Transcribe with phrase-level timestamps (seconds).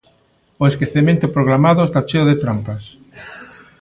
[0.61, 2.83] O esquecemento programado está cheo de trampas.